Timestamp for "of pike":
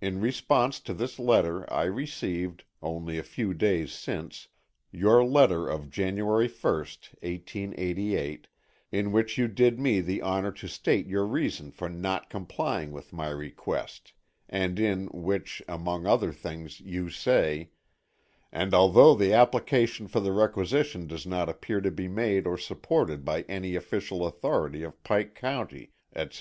24.82-25.34